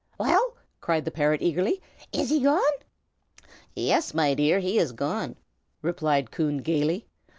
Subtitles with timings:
[0.19, 1.79] "Well?" cried the parrot, eagerly,
[2.11, 2.71] "is he gone?"
[3.75, 5.35] "Yes, my dear, he is gone!"
[5.83, 7.05] replied Coon, gayly.